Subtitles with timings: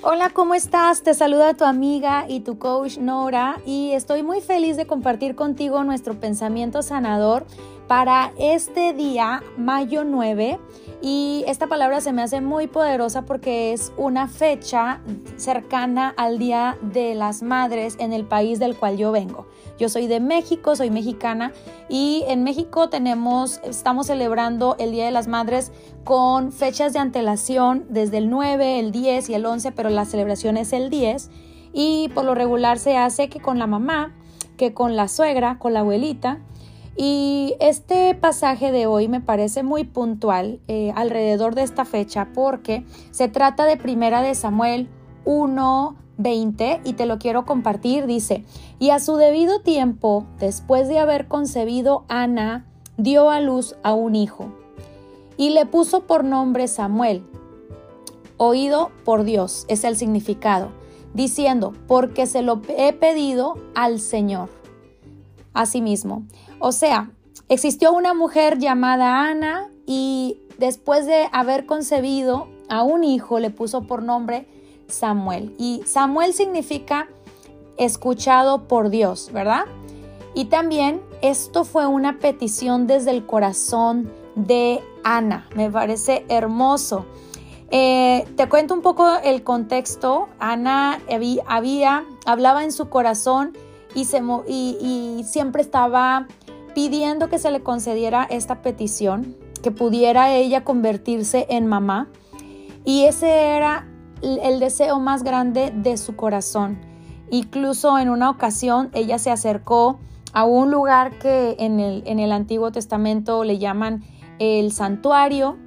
[0.00, 1.02] Hola, ¿cómo estás?
[1.02, 5.82] Te saluda tu amiga y tu coach Nora y estoy muy feliz de compartir contigo
[5.82, 7.44] nuestro pensamiento sanador
[7.88, 10.60] para este día, mayo 9.
[11.00, 15.00] Y esta palabra se me hace muy poderosa porque es una fecha
[15.36, 19.46] cercana al Día de las Madres en el país del cual yo vengo.
[19.78, 21.52] Yo soy de México, soy mexicana
[21.88, 25.72] y en México tenemos, estamos celebrando el Día de las Madres
[26.04, 30.56] con fechas de antelación desde el 9, el 10 y el 11, pero la celebración
[30.56, 31.30] es el 10
[31.72, 34.14] y por lo regular se hace que con la mamá,
[34.56, 36.40] que con la suegra, con la abuelita.
[37.00, 42.84] Y este pasaje de hoy me parece muy puntual eh, alrededor de esta fecha porque
[43.12, 44.88] se trata de Primera de Samuel
[45.24, 48.06] 1, 20 y te lo quiero compartir.
[48.06, 48.44] Dice,
[48.80, 52.66] y a su debido tiempo, después de haber concebido Ana,
[52.96, 54.48] dio a luz a un hijo
[55.36, 57.22] y le puso por nombre Samuel.
[58.38, 60.72] Oído por Dios es el significado,
[61.14, 64.48] diciendo, porque se lo he pedido al Señor.
[65.54, 66.24] Asimismo,
[66.60, 67.10] o sea,
[67.48, 73.82] existió una mujer llamada Ana y después de haber concebido a un hijo le puso
[73.82, 74.46] por nombre
[74.88, 75.54] Samuel.
[75.58, 77.08] Y Samuel significa
[77.76, 79.64] escuchado por Dios, ¿verdad?
[80.34, 85.48] Y también esto fue una petición desde el corazón de Ana.
[85.54, 87.06] Me parece hermoso.
[87.70, 90.28] Eh, te cuento un poco el contexto.
[90.38, 91.00] Ana
[91.46, 93.56] había, hablaba en su corazón
[93.94, 94.04] y,
[95.24, 96.26] siempre estaba
[96.78, 99.34] pidiendo que se le concediera esta petición,
[99.64, 102.06] que pudiera ella convertirse en mamá.
[102.84, 103.88] Y ese era
[104.22, 106.78] el deseo más grande de su corazón.
[107.32, 109.98] Incluso en una ocasión ella se acercó
[110.32, 114.04] a un lugar que en el, en el Antiguo Testamento le llaman
[114.38, 115.58] el santuario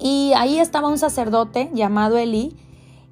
[0.00, 2.56] y ahí estaba un sacerdote llamado Elí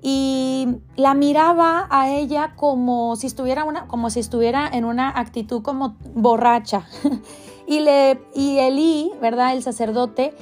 [0.03, 5.63] y la miraba a ella como si estuviera, una, como si estuviera en una actitud
[5.63, 6.87] como borracha.
[7.67, 9.53] y, le, y Elí, ¿verdad?
[9.55, 10.35] El sacerdote,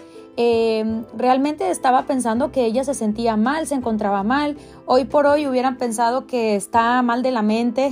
[0.42, 4.56] Em, realmente estaba pensando que ella se sentía mal, se encontraba mal.
[4.86, 7.90] Hoy por hoy hubieran pensado que está mal de la mente,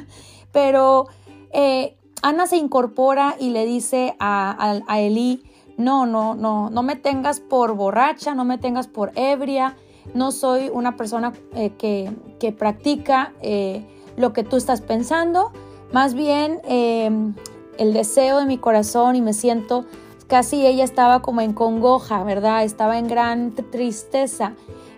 [0.52, 1.08] pero
[1.52, 5.42] eh, Ana se incorpora y le dice a, a, Elí,
[5.76, 9.76] no, no, no, no me tengas por borracha, no me tengas por ebria,
[10.14, 13.84] no soy una persona eh, que, que, practica eh,
[14.16, 15.52] lo que tú estás pensando,
[15.92, 17.34] más bien em,
[17.78, 19.84] el deseo de mi corazón y me siento
[20.30, 22.62] Casi ella estaba como en congoja, ¿verdad?
[22.62, 24.52] Estaba en gran tristeza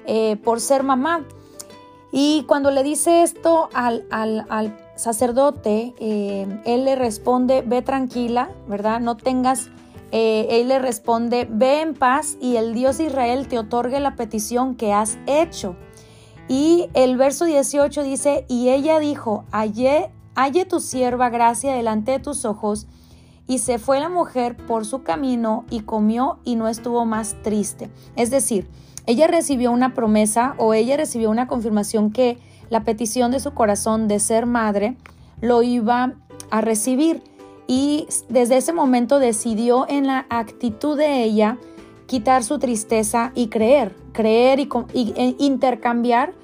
[0.04, 1.24] eh, por ser mamá.
[2.12, 4.04] Y cuando le dice esto al,
[4.94, 9.00] sacerdote, eh, él le responde, ve tranquila, ¿verdad?
[9.00, 9.70] No tengas,
[10.12, 14.74] eh, él le responde, ve en paz y el Dios Israel te otorgue la petición
[14.74, 15.74] que has hecho.
[16.48, 22.18] Y el verso 18 dice, y ella dijo, halle, halle tu sierva gracia delante de
[22.18, 22.86] tus ojos
[23.46, 27.90] y se fue la mujer por su camino y comió y no estuvo más triste.
[28.14, 28.68] Es decir,
[29.06, 34.08] ella recibió una promesa o ella recibió una confirmación que la petición de su corazón
[34.08, 34.96] de ser madre
[35.40, 36.14] lo iba
[36.50, 37.22] a recibir
[37.66, 41.58] y desde ese momento decidió en la actitud de ella
[42.06, 44.68] quitar su tristeza y creer, creer y,
[45.16, 46.34] e intercambiar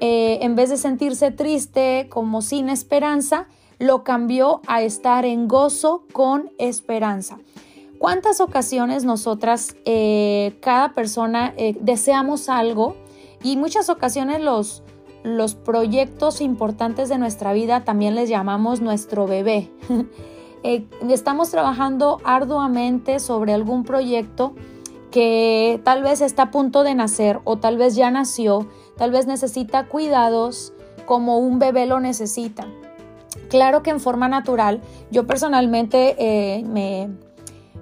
[0.00, 3.46] eh, en vez de sentirse triste como sin esperanza,
[3.78, 7.38] lo cambió a estar en gozo con esperanza.
[7.98, 12.96] ¿Cuántas ocasiones nosotras, eh, cada persona, eh, deseamos algo
[13.42, 14.84] y muchas ocasiones los,
[15.24, 19.70] los proyectos importantes de nuestra vida también les llamamos nuestro bebé?
[20.62, 24.54] Eh, estamos trabajando arduamente sobre algún proyecto
[25.10, 29.26] que tal vez está a punto de nacer o tal vez ya nació, tal vez
[29.26, 30.72] necesita cuidados
[31.06, 32.66] como un bebé lo necesita.
[33.48, 34.80] Claro que en forma natural,
[35.10, 37.08] yo personalmente eh, me,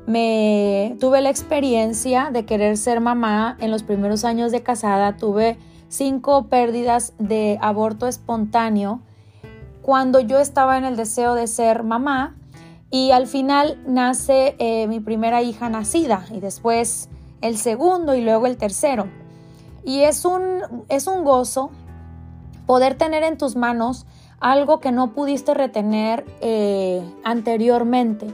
[0.07, 5.59] me tuve la experiencia de querer ser mamá en los primeros años de casada, tuve
[5.89, 9.01] cinco pérdidas de aborto espontáneo
[9.83, 12.37] cuando yo estaba en el deseo de ser mamá
[12.91, 17.09] y al final nace eh, mi primera hija nacida y después
[17.41, 19.09] el segundo y luego el tercero.
[19.85, 21.71] Y es un, es un gozo
[22.67, 24.07] poder tener en tus manos
[24.41, 28.27] algo que no pudiste retener eh, anteriormente.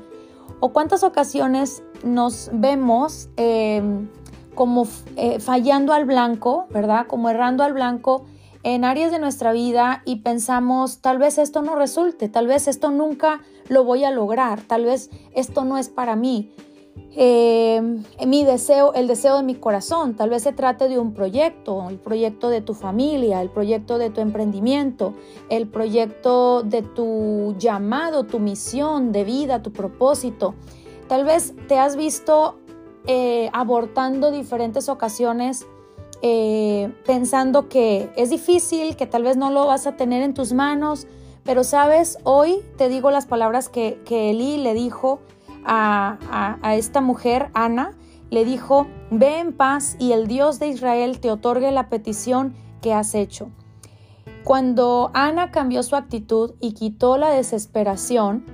[0.61, 4.09] ¿O cuántas ocasiones nos vemos em,
[4.55, 7.07] como eh, fallando al blanco, ¿verdad?
[7.07, 8.25] Como errando al blanco
[8.63, 12.91] en áreas de nuestra vida y pensamos, tal vez esto no resulte, tal vez esto
[12.91, 16.51] nunca lo voy a lograr, tal vez esto no es para mí.
[17.15, 17.81] eh,
[18.27, 20.15] mi deseo, el deseo de mi corazón.
[20.15, 24.11] Tal vez se trate de un proyecto, el proyecto de tu familia, el proyecto de
[24.11, 25.15] tu emprendimiento,
[25.49, 30.55] el proyecto de tu llamado, tu misión de vida, tu propósito.
[31.09, 32.59] Tal vez te has visto
[33.07, 35.67] eh, abortando diferentes ocasiones
[36.23, 40.53] eh, pensando que es difícil, que tal vez no lo vas a tener en tus
[40.53, 41.07] manos,
[41.45, 45.21] pero sabes, hoy te digo las palabras que, que Eli le dijo
[45.65, 47.97] a, esta mujer, Ana,
[48.31, 52.95] le dijo, ve en paz y el Dios de Israel te otorgue la petición que
[52.95, 53.51] has hecho.
[54.45, 58.45] Cuando Ana cambió su actitud y quitó la desesperación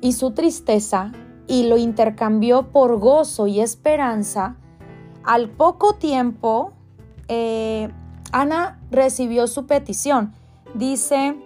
[0.00, 1.12] y su tristeza
[1.46, 4.56] y lo intercambió por gozo y esperanza,
[5.24, 6.73] al poco tiempo
[7.28, 7.90] eh,
[8.32, 10.32] Ana recibió su petición.
[10.74, 11.36] Dice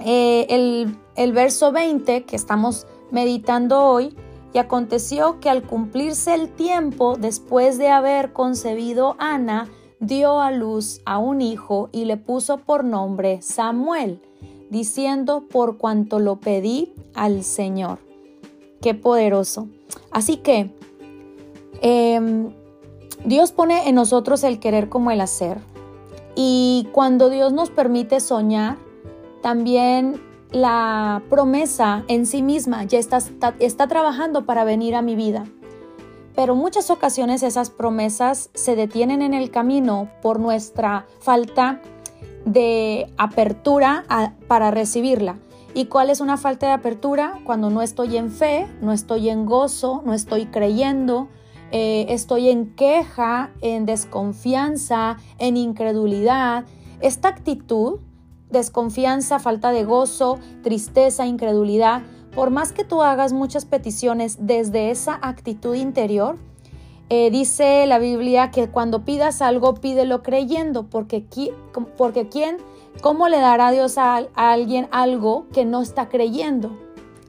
[0.00, 4.16] eh, el, el verso 20 que estamos meditando hoy,
[4.52, 9.68] y aconteció que al cumplirse el tiempo después de haber concebido Ana,
[10.00, 14.20] dio a luz a un hijo y le puso por nombre Samuel,
[14.70, 17.98] diciendo, por cuanto lo pedí al Señor.
[18.80, 19.68] Qué poderoso.
[20.10, 20.70] Así que
[21.82, 22.52] em,
[23.24, 25.58] Dios pone en nosotros el querer como el hacer.
[26.34, 28.78] Y cuando Dios nos permite soñar,
[29.42, 30.20] también
[30.52, 33.18] la promesa en sí misma ya está,
[33.58, 35.44] está, trabajando para venir a mi vida.
[36.34, 41.80] Pero muchas ocasiones esas promesas se detienen en el camino por nuestra falta
[42.44, 44.04] de apertura
[44.48, 45.36] para recibirla.
[45.74, 47.38] ¿Y cuál es una falta de apertura?
[47.44, 51.28] Cuando no estoy en fe, no estoy en gozo, no estoy creyendo,
[51.72, 56.64] eh, estoy en queja, en desconfianza, en incredulidad.
[57.00, 58.00] Esta actitud
[58.50, 62.02] desconfianza, falta de gozo, tristeza, incredulidad,
[62.34, 66.36] por más que tú hagas muchas peticiones desde esa actitud interior,
[67.08, 71.24] eh, dice la Biblia que cuando pidas algo, pídelo creyendo, porque,
[71.96, 72.58] porque ¿quién,
[73.02, 76.70] cómo le dará Dios a, alguien algo que no está creyendo?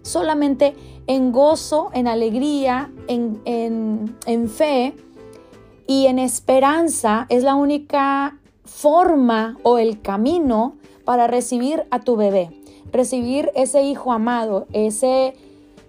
[0.01, 0.75] Solamente
[1.07, 4.95] en gozo, en alegría, en, en fe
[5.87, 12.49] y en esperanza es la única forma o el camino para recibir a tu bebé,
[12.91, 15.33] recibir ese hijo amado, ese,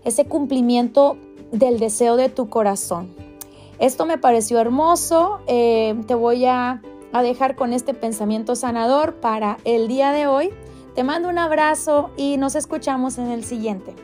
[0.05, 1.17] ese cumplimiento
[1.53, 3.15] del deseo de tu corazón.
[3.79, 6.83] Esto me pareció hermoso, eh, te voy a,
[7.13, 10.51] a dejar con este pensamiento sanador para el día de hoy.
[10.95, 13.95] Te mando un abrazo y nos escuchamos en el siguiente.